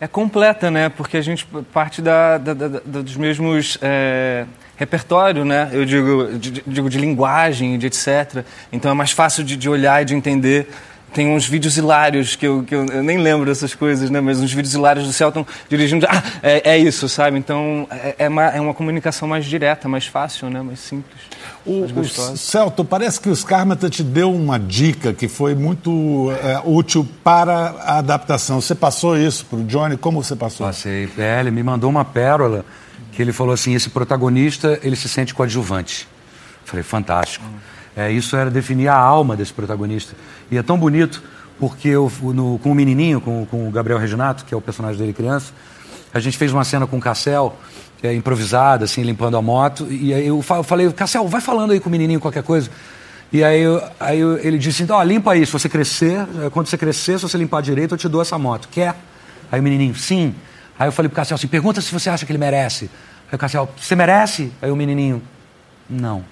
[0.02, 0.88] É completa, né?
[0.88, 4.44] Porque a gente parte da, da- da- dos mesmos é,
[4.76, 5.68] repertório, né?
[5.72, 8.44] Eu digo de- digo de linguagem, de etc.
[8.72, 10.68] Então é mais fácil de, de olhar e de entender.
[11.14, 14.20] Tem uns vídeos hilários que, eu, que eu, eu nem lembro dessas coisas, né?
[14.20, 16.04] Mas uns vídeos hilários do Celton dirigindo.
[16.10, 17.38] Ah, é, é isso, sabe?
[17.38, 20.62] Então é, é uma, é uma comunicação mais direta, mais fácil, né?
[20.62, 21.20] Mais simples.
[21.64, 22.36] O, o.
[22.36, 27.70] Celto, parece que o Scarmata te deu uma dica que foi muito é, útil para
[27.84, 28.60] a adaptação.
[28.60, 29.96] Você passou isso para o Johnny?
[29.96, 30.66] Como você passou?
[30.66, 31.08] Passei.
[31.16, 32.64] É, ele me mandou uma pérola
[33.12, 36.08] que ele falou assim: esse protagonista ele se sente coadjuvante.
[36.64, 37.44] Falei, fantástico.
[37.96, 40.14] É, isso era definir a alma desse protagonista.
[40.50, 41.22] E é tão bonito
[41.60, 44.98] porque eu, no- com o menininho, com, com o Gabriel Reginato, que é o personagem
[44.98, 45.52] dele criança,
[46.12, 47.56] a gente fez uma cena com o Cassel,
[48.02, 49.86] é, improvisada, assim, limpando a moto.
[49.90, 52.70] E aí eu fa- eu falei, Cassel, vai falando aí com o menininho qualquer coisa.
[53.32, 56.50] E aí, eu- aí eu- ele disse, então, ó, limpa aí, se você crescer, eh,
[56.50, 58.68] quando você crescer, se você limpar direito, eu te dou essa moto.
[58.70, 58.94] Quer?
[59.50, 60.34] Aí o menininho, sim.
[60.78, 62.90] Aí eu falei pro Cassel assim, pergunta se você acha que ele merece.
[63.30, 64.52] Aí o Cassel, você merece?
[64.60, 65.22] Aí o menininho,
[65.88, 66.24] não.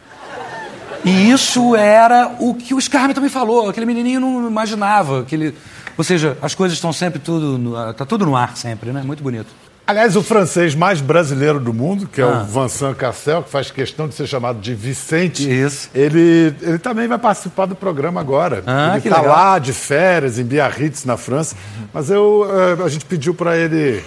[1.02, 3.70] E isso era o que o Scarme também falou.
[3.70, 5.20] Aquele menininho não imaginava.
[5.20, 5.54] Aquele...
[5.96, 7.56] Ou seja, as coisas estão sempre tudo...
[7.56, 7.94] No...
[7.94, 9.02] Tá tudo no ar sempre, né?
[9.02, 9.46] Muito bonito.
[9.90, 12.46] Aliás, o francês mais brasileiro do mundo, que é Ah.
[12.48, 15.90] o Vincent Cassel, que faz questão de ser chamado de Vicente, Isso.
[15.92, 18.62] Ele, ele também vai participar do programa agora.
[18.68, 21.56] Ah, ele está lá de férias, em Biarritz, na França.
[21.92, 22.46] Mas eu,
[22.80, 24.00] eh, a gente pediu para ele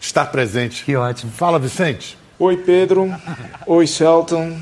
[0.00, 0.82] estar presente.
[0.84, 1.30] Que ótimo.
[1.30, 2.18] Fala, Vicente.
[2.36, 3.14] Oi, Pedro.
[3.68, 4.58] Oi, Celton.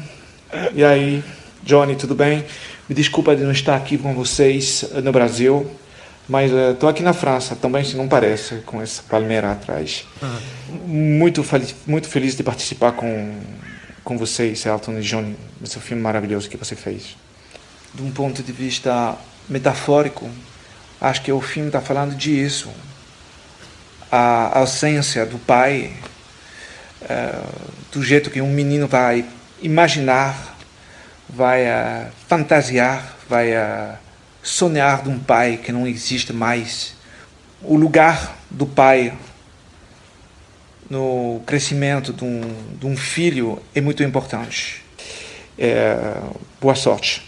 [0.74, 1.24] E aí,
[1.62, 2.44] Johnny, tudo bem?
[2.86, 5.66] Me desculpa de não estar aqui com vocês eh, no Brasil,
[6.28, 10.06] mas estou aqui na França também, se não parece, com essa palmeira atrás.
[10.86, 13.40] Muito, fel- muito feliz de participar com,
[14.04, 17.16] com vocês, Celton e Johnny, nesse filme maravilhoso que você fez.
[17.94, 19.16] De um ponto de vista
[19.48, 20.28] metafórico,
[21.00, 22.68] acho que o filme está falando disso.
[24.12, 25.92] A ausência do pai,
[27.08, 27.42] eh,
[27.92, 29.24] do jeito que um menino vai
[29.62, 30.56] imaginar,
[31.28, 33.94] vai eh, fantasiar, vai eh,
[34.42, 36.94] sonhar de um pai que não existe mais.
[37.62, 39.12] O lugar do pai
[40.88, 42.40] no crescimento de um,
[42.78, 44.82] de um filho é muito importante.
[45.58, 46.16] É,
[46.60, 47.22] boa sorte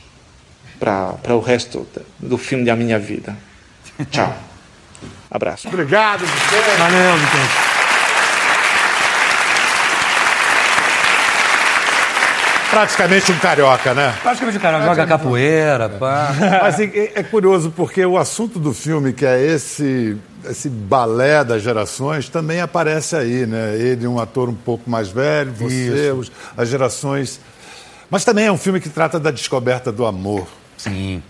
[0.78, 1.86] para o resto
[2.18, 3.36] do filme da minha vida.
[4.10, 4.34] Tchau.
[5.30, 5.68] Abraço.
[5.68, 6.78] Obrigado, Vicente.
[6.78, 7.69] Valeu, Vicente.
[12.70, 14.14] Praticamente um carioca, né?
[14.22, 16.32] Praticamente o cara joga capoeira, pá.
[16.62, 20.16] Mas é, é curioso porque o assunto do filme, que é esse,
[20.48, 23.76] esse balé das gerações, também aparece aí, né?
[23.76, 27.40] Ele, um ator um pouco mais velho, você, os- as gerações.
[28.08, 30.46] Mas também é um filme que trata da descoberta do amor.
[30.76, 31.22] Sim.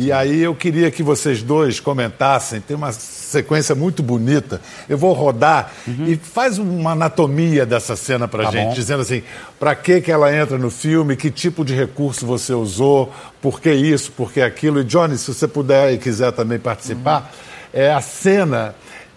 [0.00, 4.60] E aí eu queria que vocês dois comentassem, tem uma sequência muito bonita.
[4.88, 5.72] Eu vou rodar
[6.06, 8.74] e faz uma anatomia dessa cena pra Tá gente, bom.
[8.74, 9.24] dizendo assim,
[9.58, 13.72] pra que que ela entra no filme, que tipo de recurso você usou, por que
[13.72, 14.80] isso, por que aquilo.
[14.80, 17.32] E Johnny, se você puder e quiser também participar,
[17.74, 18.76] é a cena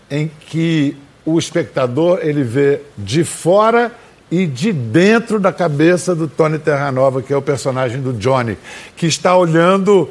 [0.09, 3.91] em que o espectador ele vê de fora
[4.31, 8.57] e de dentro da cabeça do Tony Terranova, que é o personagem do Johnny,
[8.97, 10.09] que está olhando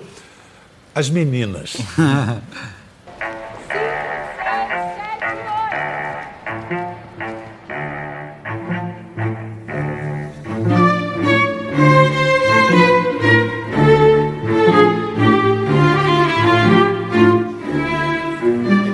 [0.95, 1.77] as meninas.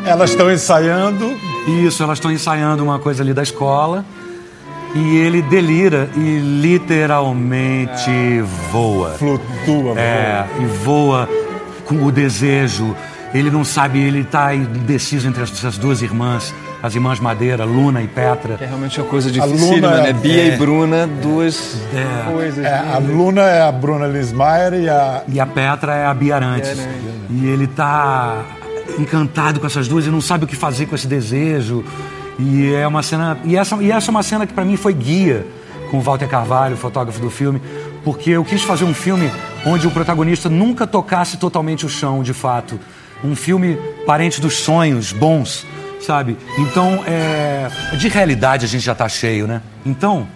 [0.07, 1.37] Elas estão ensaiando.
[1.85, 4.03] Isso, elas estão ensaiando uma coisa ali da escola.
[4.95, 8.41] E ele delira e literalmente
[8.73, 9.11] voa.
[9.11, 11.29] Flutua, É, e voa
[11.87, 12.95] com o desejo.
[13.35, 18.01] Ele não sabe, ele está indeciso entre as- essas duas irmãs, as irmãs Madeira, Luna
[18.01, 18.57] e Petra.
[18.61, 20.11] É realmente uma coisa Luna né?
[20.11, 20.55] é- Bia é.
[20.55, 22.31] e Bruna, duas É.
[22.31, 22.65] coisas.
[22.65, 25.23] É, a Luna é a Bruna Lismayer e a.
[25.29, 26.71] E a Petra é a Bia Arantes.
[26.71, 26.95] É, né?
[27.29, 28.43] E ele tá
[28.99, 31.85] encantado com essas duas e não sabe o que fazer com esse desejo.
[32.39, 33.37] E é uma cena.
[33.45, 35.45] E essa, e essa é uma cena que para mim foi guia
[35.91, 37.61] com o Walter Carvalho, fotógrafo do filme,
[38.05, 39.31] porque eu quis fazer um filme
[39.67, 42.79] onde o protagonista nunca tocasse totalmente o chão, de fato.
[43.25, 43.77] Um filme
[44.07, 45.67] parente dos sonhos bons,
[46.01, 46.39] sabe?
[46.57, 49.61] Então, é, de realidade a gente já tá cheio, né?
[49.85, 50.29] Então,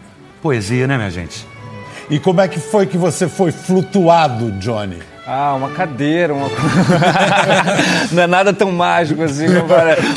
[0.43, 1.47] poesia, né, minha gente?
[2.11, 4.99] E como é que foi que você foi flutuado, Johnny?
[5.25, 6.49] Ah, uma cadeira, uma
[8.11, 10.03] Não é nada tão mágico assim, parece.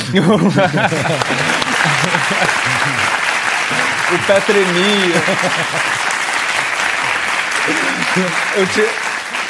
[4.12, 5.22] o pé tremia.
[8.56, 9.03] Eu tinha...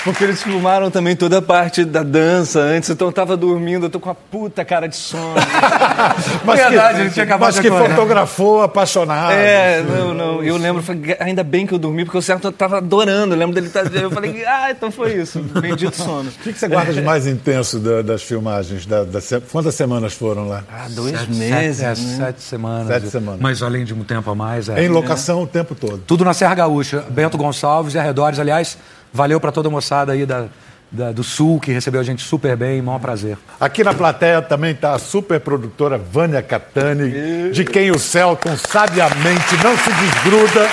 [0.04, 3.89] Porque eles filmaram também toda a parte da dança antes, então eu tava dormindo, eu
[3.89, 5.34] tô com a puta cara de sono.
[6.44, 7.89] Mas Verdade, que, ele tinha acabado mas que acordar.
[7.96, 9.32] fotografou apaixonado.
[9.32, 10.44] É, não, não.
[10.44, 13.34] Eu lembro, falei, ainda bem que eu dormi, porque o certo eu tava adorando.
[13.34, 15.39] Eu lembro dele tá, Eu falei, ah, então foi isso.
[15.39, 16.30] Bendito sono.
[16.30, 18.86] O que, que você guarda de mais intenso da- das filmagens?
[18.86, 19.20] Da, da
[19.52, 20.63] quantas semanas foram lá?
[20.72, 21.78] Ah, dois Sete- meses.
[21.78, 22.18] Sete, é, né?
[22.18, 22.88] sete semanas.
[22.88, 23.39] Sete semanas.
[23.42, 24.68] Mas além de um tempo a mais.
[24.70, 24.84] É.
[24.84, 26.00] Em locação o tempo todo.
[26.06, 27.04] Tudo na Serra Gaúcha.
[27.10, 28.39] Bento Gonçalves e arredores.
[28.39, 28.78] Aliás,
[29.13, 30.45] valeu para toda a moçada aí da,
[30.91, 32.82] da- do Sul, que recebeu a gente super bem.
[32.82, 33.38] Maior prazer.
[33.60, 39.56] Aqui na plateia também está a super produtora Vânia Catani, de quem o Celton sabiamente
[39.63, 40.69] não se desgruda.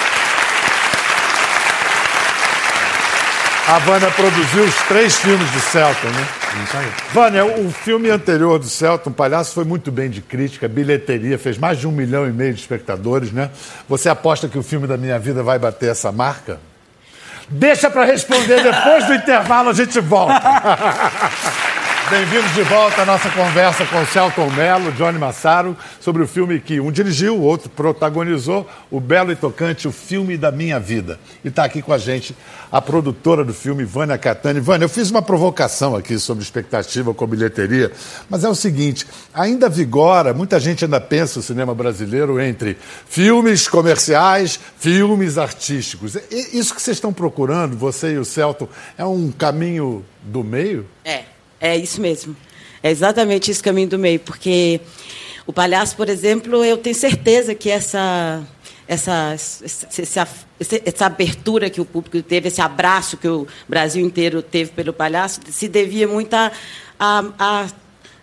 [3.69, 6.27] A Vânia produziu os três filmes do Celton, né?
[6.65, 6.87] Isso aí.
[7.15, 11.79] Vânia, o filme anterior do Celton, Palhaço, foi muito bem de crítica, bilheteria, fez mais
[11.79, 13.49] de um milhão e meio de espectadores, né?
[13.89, 16.59] Você aposta que o filme da minha vida vai bater essa marca?
[17.51, 20.41] Deixa para responder depois do intervalo, a gente volta.
[22.11, 26.81] Bem-vindos de volta à nossa conversa com Celton Mello, Johnny Massaro, sobre o filme que
[26.81, 31.21] um dirigiu, o outro protagonizou, o belo e tocante O Filme da Minha Vida.
[31.45, 32.35] E está aqui com a gente
[32.73, 34.59] a produtora do filme, Vânia Catani.
[34.59, 37.93] Vânia, eu fiz uma provocação aqui sobre expectativa com bilheteria,
[38.29, 42.77] mas é o seguinte, ainda vigora, muita gente ainda pensa o cinema brasileiro entre
[43.09, 46.17] filmes comerciais, filmes artísticos.
[46.17, 48.69] E- Isso que vocês estão procurando, você e o Celton,
[48.99, 50.87] é um caminho do meio?
[51.05, 51.23] É,
[51.61, 52.37] é isso mesmo.
[52.83, 54.81] É exatamente esse caminho do meio, porque
[55.47, 58.47] O palhaço, por exemplo, eu tenho certeza que essa
[58.87, 60.29] essa, essa,
[60.85, 65.41] essa, abertura que o público teve, esse abraço que o Brasil inteiro teve pelo palhaço,
[65.49, 66.51] se devia muito a,
[66.99, 67.67] a, a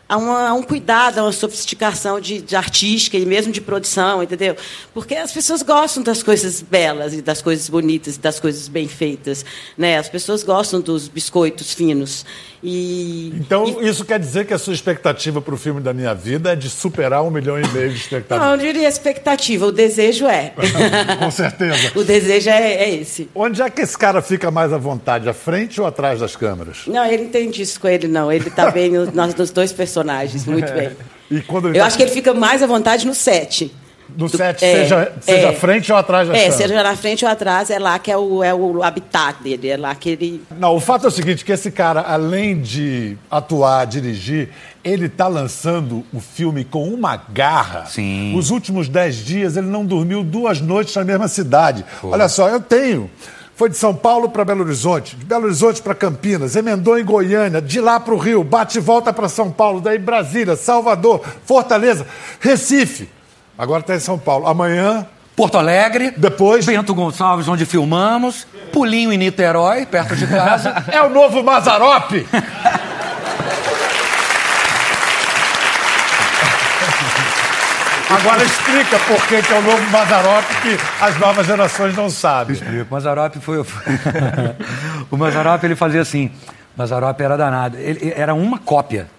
[0.08, 4.24] a, uma, a um cuidado, a uma sofisticação de, de, artística e mesmo de produção,
[4.24, 4.56] entendeu?
[4.94, 8.88] Porque as pessoas gostam das coisas belas e das coisas bonitas e das coisas bem
[8.88, 9.44] feitas,
[9.78, 9.98] né?
[9.98, 12.26] As pessoas gostam dos biscoitos finos.
[12.64, 13.88] E, então, e...
[13.88, 16.70] isso quer dizer que a sua expectativa para o filme da minha vida é de
[16.70, 18.48] superar um milhão e meio de espectadores?
[18.48, 20.54] Não, eu diria expectativa, o desejo é.
[21.20, 21.92] Com certeza.
[21.96, 23.30] o desejo é, é, esse.
[23.36, 26.84] Onde é que esse cara fica mais à vontade, à frente ou atrás das câmeras?
[26.88, 28.32] Não, ele não tem disso com ele, não.
[28.32, 29.97] Ele está bem nos, nos dois personagens,
[30.46, 30.92] muito bem.
[31.30, 31.86] E quando eu tá...
[31.86, 33.70] acho que ele fica mais à vontade no set.
[34.16, 37.32] No set, é, seja, seja é, frente ou atrás da É, seja na frente ou
[37.32, 40.42] atrás, é lá que é o, é o habitat dele, é lá que ele...
[40.58, 44.50] Não, o fato é o seguinte, que esse cara, além de atuar, dirigir,
[44.84, 47.86] ele está lançando o filme com uma garra.
[47.88, 48.34] Sim.
[48.38, 51.84] Os últimos dez dias ele não dormiu duas noites na mesma cidade.
[52.00, 52.12] Pô.
[52.12, 53.12] Olha só, eu tenho...
[53.58, 57.60] Foi de São Paulo para Belo Horizonte, de Belo Horizonte para Campinas, emendou em Goiânia,
[57.60, 62.06] de lá para o Rio, bate e volta para São Paulo, daí Brasília, Salvador, Fortaleza,
[62.40, 63.10] Recife.
[63.58, 64.46] Agora está em São Paulo.
[64.46, 65.08] Amanhã.
[65.36, 66.14] Porto Alegre.
[66.16, 66.68] Depois.
[66.68, 68.46] Bento Gonçalves, onde filmamos.
[68.72, 70.86] Pulinho em Niterói, perto de casa.
[70.94, 72.28] é o novo Mazarope!
[78.10, 82.56] Agora explica por que, é o novo Mazarope que as novas gerações não sabem.
[82.56, 82.84] Explica.
[82.90, 83.60] O Mazarope foi.
[85.12, 86.32] o Mazarope ele fazia assim.
[86.76, 87.78] Mazarope era danado.
[87.78, 89.10] Ele, era uma cópia.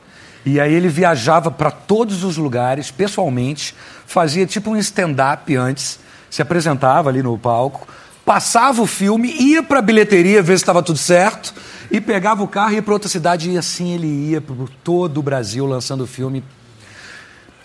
[0.46, 3.74] E aí ele viajava para todos os lugares, pessoalmente,
[4.06, 5.98] fazia tipo um stand-up antes,
[6.30, 7.86] se apresentava ali no palco,
[8.24, 11.52] passava o filme, ia para a bilheteria ver se estava tudo certo,
[11.90, 15.18] e pegava o carro e ia para outra cidade, e assim ele ia por todo
[15.18, 16.42] o Brasil lançando o filme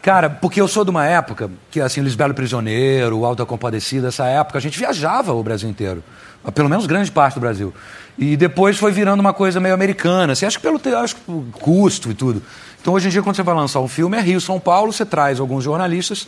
[0.04, 4.58] Cara, porque eu sou de uma época que, assim, Lisbelo Prisioneiro, Alta Compadecida, essa época,
[4.58, 6.04] a gente viajava o Brasil inteiro.
[6.54, 7.74] Pelo menos grande parte do Brasil.
[8.18, 11.22] E depois foi virando uma coisa meio americana, assim, acho que pelo acho que
[11.54, 12.44] custo e tudo.
[12.82, 15.06] Então, hoje em dia, quando você vai lançar um filme, é Rio, São Paulo, você
[15.06, 16.28] traz alguns jornalistas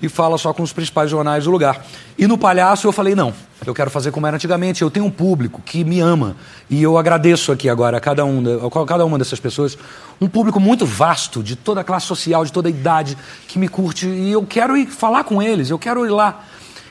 [0.00, 1.84] e fala só com os principais jornais do lugar.
[2.18, 3.32] E no Palhaço eu falei, não,
[3.64, 6.36] eu quero fazer como era antigamente, eu tenho um público que me ama.
[6.68, 9.76] E eu agradeço aqui agora a cada, um, a cada uma dessas pessoas,
[10.20, 13.16] um público muito vasto, de toda a classe social, de toda a idade,
[13.48, 14.06] que me curte.
[14.06, 16.44] E eu quero ir falar com eles, eu quero ir lá.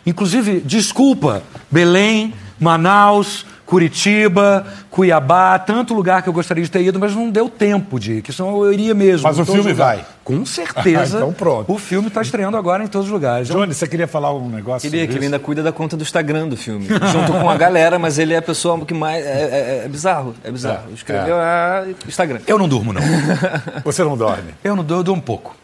[0.05, 7.15] Inclusive, desculpa, Belém, Manaus, Curitiba, Cuiabá, tanto lugar que eu gostaria de ter ido, mas
[7.15, 9.28] não deu tempo de ir, que senão eu iria mesmo.
[9.28, 10.06] Mas o filme vai.
[10.23, 11.17] Com certeza.
[11.17, 11.71] então pronto.
[11.71, 13.47] O filme está estreando agora em todos os lugares.
[13.47, 16.47] Johnny, você queria falar algum negócio Queria, que ele ainda cuida da conta do Instagram
[16.47, 16.88] do filme.
[16.88, 19.25] junto com a galera, mas ele é a pessoa que mais...
[19.25, 20.89] É, é, é bizarro, é bizarro.
[20.91, 21.88] É, Escreveu é.
[22.08, 22.39] Instagram.
[22.45, 23.01] Eu não durmo, não.
[23.84, 24.54] você não dorme?
[24.63, 25.56] Eu não durmo, eu durmo um pouco.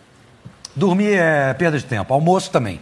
[0.73, 2.13] Dormir é perda de tempo.
[2.13, 2.79] Almoço também.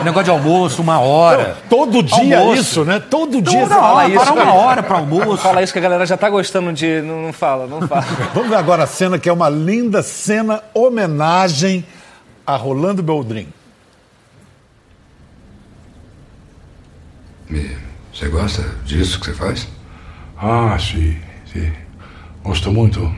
[0.00, 1.48] O negócio de almoço, uma hora.
[1.48, 2.60] Não, todo dia almoço.
[2.60, 2.98] isso, né?
[2.98, 4.24] Todo dia Toda fala hora, isso.
[4.24, 5.36] Para uma hora para almoço.
[5.38, 7.00] Fala isso que a galera já tá gostando de...
[7.00, 8.02] Não, não fala, não fala.
[8.34, 11.84] Vamos ver agora a cena que é uma linda cena homenagem
[12.44, 13.48] a Rolando Boldrin.
[18.12, 19.68] Você gosta disso que você faz?
[20.36, 21.16] Ah, sim,
[21.52, 21.72] sim.
[22.42, 23.14] Gosto muito.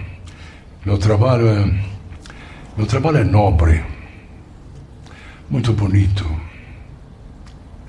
[0.85, 1.91] Meu trabalho é...
[2.77, 3.83] Meu trabalho é nobre.
[5.51, 6.25] Muito bonito.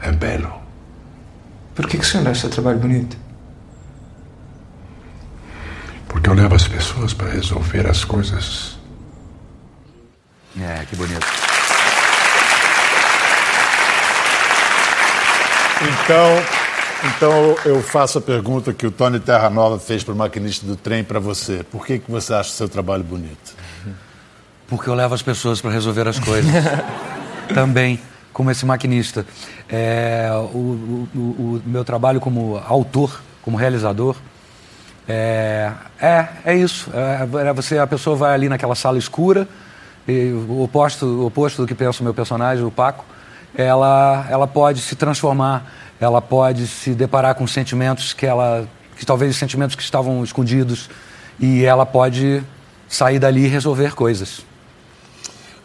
[0.02, 0.52] É belo.
[1.76, 3.16] Por que, que o senhor acha seu trabalho bonito?
[6.08, 8.78] Porque eu levo as pessoas para resolver as coisas.
[10.60, 11.26] É, que bonito.
[15.82, 16.44] Então,
[17.08, 20.76] então eu faço a pergunta que o Tony Terra Nova fez para o maquinista do
[20.76, 21.64] trem para você.
[21.64, 23.56] Por que, que você acha o seu trabalho bonito?
[24.68, 26.52] Porque eu levo as pessoas para resolver as coisas.
[27.54, 28.00] Também,
[28.34, 29.26] como esse maquinista.
[29.70, 34.16] É, o, o, o, meu trabalho como autor, como realizador,
[35.08, 36.90] é, é, é isso.
[36.94, 39.48] É, é, você, a pessoa vai ali naquela sala escura,
[40.08, 43.06] e o oposto, o oposto do que pensa o meu personagem, o Paco,
[43.56, 49.36] ela, ela pode se transformar, ela pode se deparar com sentimentos que ela, que talvez
[49.36, 50.90] sentimentos que estavam escondidos,
[51.40, 52.44] e ela pode
[52.88, 54.46] sair dali e resolver coisas.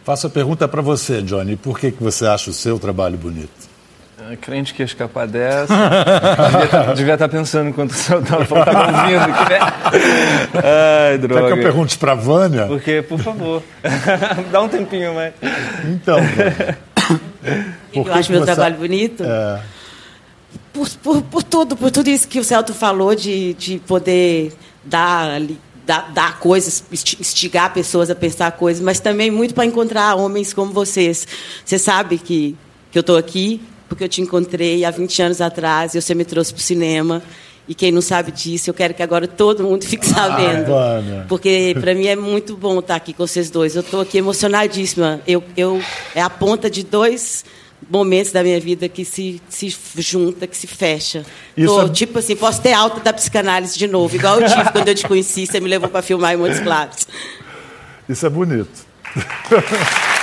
[0.07, 1.57] Faço a pergunta para você, Johnny.
[1.57, 3.49] Por que, que você acha o seu trabalho bonito?
[4.31, 5.73] É, crente que ia escapar dessa.
[6.95, 9.27] devia, estar tá pensando enquanto eu estava ouvindo.
[9.49, 9.59] Né?
[11.11, 11.41] Ai, droga.
[11.41, 12.67] Quer que eu pergunte para a Vânia?
[12.67, 13.61] Porque, por favor,
[14.49, 15.33] dá um tempinho mais.
[15.83, 16.19] Então,
[17.93, 18.45] eu que acho que meu você...
[18.45, 19.25] trabalho bonito?
[19.25, 19.59] É...
[20.71, 24.53] Por, por, por, tudo, por tudo isso que o Celto falou de, de poder
[24.85, 30.15] dar ali dar, dar coisas, instigar pessoas a pensar coisas, mas também muito para encontrar
[30.15, 31.25] homens como vocês.
[31.63, 32.55] Você sabe que,
[32.91, 36.25] que eu estou aqui porque eu te encontrei há 20 anos atrás e você me
[36.25, 37.23] trouxe para o cinema.
[37.69, 40.75] E quem não sabe disso, eu quero que agora todo mundo fique sabendo.
[40.75, 43.75] Ah, porque para mim é muito bom estar aqui com vocês dois.
[43.75, 45.21] Eu estou aqui emocionadíssima.
[45.25, 45.81] Eu, eu,
[46.13, 47.45] é a ponta de dois
[47.89, 51.25] momentos da minha vida que se, se junta, que se fecha.
[51.55, 51.89] Tô, é...
[51.89, 55.07] Tipo assim, posso ter alta da psicanálise de novo, igual eu tive quando eu te
[55.07, 57.07] conheci, você me levou para filmar em Montes Claros.
[58.09, 58.87] Isso é bonito.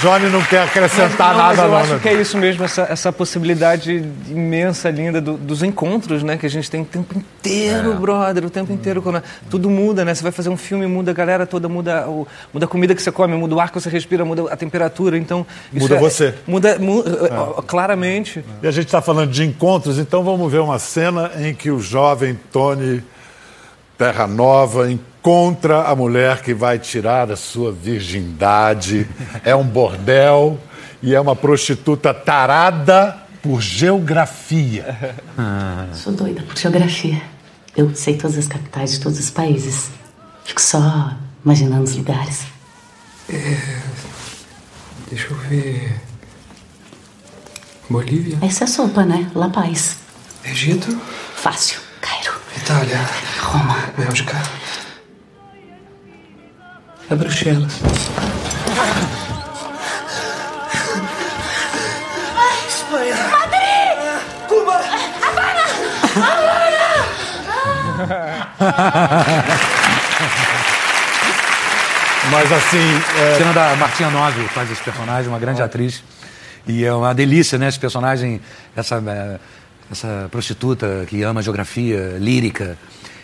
[0.00, 1.76] Johnny não quer acrescentar não, nada, mas eu não.
[1.78, 1.98] acho né?
[2.02, 6.36] que é isso mesmo, essa, essa possibilidade imensa, linda do, dos encontros, né?
[6.36, 7.94] Que a gente tem o tempo inteiro, É.
[7.96, 9.02] brother, o tempo inteiro.
[9.02, 10.14] Quando tudo muda, né?
[10.14, 13.02] Você vai fazer um filme, muda a galera toda, muda, o, muda a comida que
[13.02, 15.18] você come, muda o ar que você respira, muda a temperatura.
[15.18, 16.34] Então, isso Muda é- você.
[16.46, 17.04] Muda, mu-
[17.66, 18.44] claramente.
[18.62, 21.78] E a gente está falando de encontros, então vamos ver uma cena em que o
[21.80, 23.02] jovem Tony
[23.98, 24.88] Terra Nova
[25.20, 29.06] encontra a mulher que vai tirar a sua virgindade.
[29.44, 30.58] É um bordel
[31.02, 35.14] e é uma prostituta tarada por geografia.
[35.92, 37.20] Sou doida por geografia.
[37.76, 39.90] Eu sei todas as capitais de todos os países.
[40.44, 41.12] Fico só
[41.44, 42.40] imaginando os lugares.
[45.08, 46.00] Deixa eu ver.
[47.90, 48.38] Bolívia?
[48.40, 49.30] Essa é a sopa, né?
[49.34, 49.96] La Paz.
[50.44, 50.98] Egito?
[51.36, 51.78] Fácil.
[52.00, 52.32] Cairo.
[52.56, 52.98] Itália?
[53.40, 53.76] Roma.
[53.98, 54.36] Bélgica?
[57.10, 57.72] É Bruxelas.
[62.68, 63.16] Espanha.
[63.16, 63.98] Madrid!
[64.46, 64.80] Cuba.
[65.20, 65.64] Havana!
[72.30, 72.78] Mas assim.
[73.32, 76.04] A cena da Martinha Nove faz esse personagem, uma grande atriz.
[76.64, 77.66] E é uma delícia, né?
[77.68, 78.40] Esse personagem,
[78.76, 79.38] essa, eh,
[79.90, 82.78] essa prostituta que ama geografia lírica.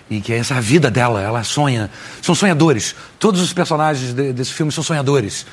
[0.09, 1.91] E que é essa a vida dela, ela sonha.
[2.23, 2.95] São sonhadores.
[3.19, 5.45] Todos os personagens de- desse filme são sonhadores.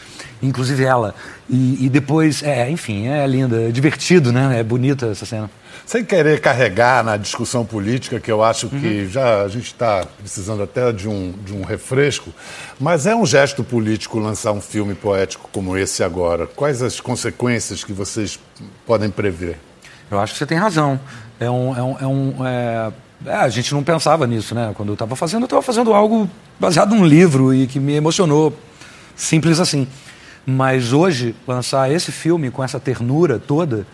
[0.43, 1.15] Inclusive ela.
[1.49, 4.59] E, e depois, é, enfim, é linda, é divertido, né?
[4.59, 5.49] É bonita essa cena.
[5.87, 10.61] Sem querer carregar na discussão política, que eu acho que já a gente está precisando
[10.61, 12.31] até de um, de um refresco,
[12.79, 16.45] mas é um gesto político lançar um filme poético como esse agora.
[16.45, 18.39] Quais as consequências que vocês
[18.85, 19.57] podem prever?
[20.11, 20.99] Eu acho que você tem razão.
[21.39, 21.75] É um.
[21.75, 22.91] É um, é um, é-
[23.25, 24.71] é, a gente não pensava nisso, né?
[24.75, 28.57] Quando eu estava fazendo, eu estava fazendo algo baseado num livro e que me emocionou.
[29.15, 29.87] Simples assim.
[30.45, 33.87] Mas hoje, lançar esse filme com essa ternura toda,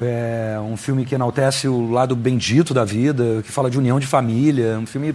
[0.00, 4.06] é um filme que enaltece o lado bendito da vida, que fala de união de
[4.06, 5.14] família, um filme,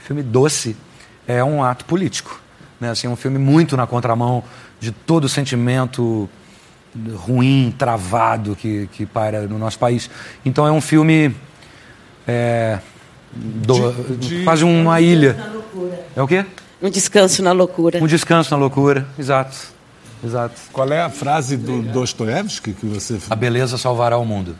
[0.00, 0.76] filme doce,
[1.28, 2.40] é um ato político.
[2.80, 2.90] Né?
[2.90, 4.42] Assim, um filme muito na contramão
[4.80, 6.28] de todo o sentimento
[7.14, 10.10] ruim, travado que, que paira no nosso país.
[10.44, 11.34] Então é um filme.
[12.26, 12.78] É,
[13.32, 13.94] do-
[14.44, 15.36] quase uma ilha.
[16.16, 16.44] É o quê?
[16.82, 18.02] Um descanso na loucura.
[18.02, 19.56] Um descanso na loucura, exato.
[20.24, 20.54] Exato.
[20.72, 23.18] Qual é a frase do Dostoiévski que você.
[23.30, 24.54] A beleza salvará o mundo.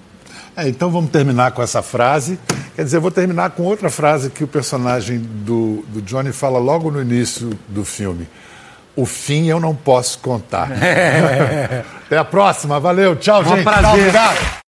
[0.57, 2.39] É, então vamos terminar com essa frase.
[2.75, 6.59] Quer dizer, eu vou terminar com outra frase que o personagem do, do Johnny fala
[6.59, 8.27] logo no início do filme.
[8.97, 10.69] O fim eu não posso contar.
[12.07, 12.81] Até a próxima.
[12.81, 13.15] Valeu.
[13.17, 13.63] Tchau, Um gente.
[13.63, 14.01] Tchau, prazer.
[14.01, 14.39] obrigado.